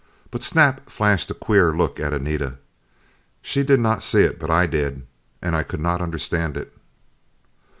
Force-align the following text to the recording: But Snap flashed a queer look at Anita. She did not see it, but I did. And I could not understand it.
But 0.31 0.41
Snap 0.41 0.89
flashed 0.89 1.29
a 1.29 1.35
queer 1.35 1.75
look 1.77 1.99
at 1.99 2.11
Anita. 2.11 2.55
She 3.43 3.61
did 3.61 3.79
not 3.79 4.01
see 4.01 4.21
it, 4.23 4.39
but 4.39 4.49
I 4.49 4.65
did. 4.65 5.05
And 5.43 5.55
I 5.55 5.61
could 5.61 5.79
not 5.79 6.01
understand 6.01 6.57
it. 6.57 6.73